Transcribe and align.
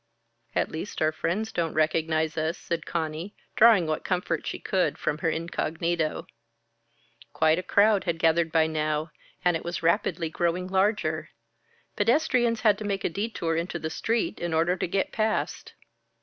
"At 0.55 0.71
least 0.71 0.99
our 1.03 1.11
friends 1.11 1.51
don't 1.51 1.75
recognize 1.75 2.35
us," 2.35 2.57
said 2.57 2.87
Conny, 2.87 3.35
drawing 3.55 3.85
what 3.85 4.03
comfort 4.03 4.47
she 4.47 4.57
could 4.57 4.97
from 4.97 5.19
her 5.19 5.29
incognito. 5.29 6.25
Quite 7.33 7.59
a 7.59 7.61
crowd 7.61 8.05
had 8.05 8.17
gathered 8.17 8.51
by 8.51 8.65
now, 8.65 9.11
and 9.45 9.55
it 9.55 9.63
was 9.63 9.83
rapidly 9.83 10.27
growing 10.31 10.67
larger. 10.67 11.29
Pedestrians 11.95 12.61
had 12.61 12.79
to 12.79 12.83
make 12.83 13.03
a 13.03 13.09
detour 13.09 13.55
into 13.55 13.77
the 13.77 13.91
street 13.91 14.39
in 14.39 14.55
order 14.55 14.75
to 14.75 14.87
get 14.87 15.11
past. 15.11 15.73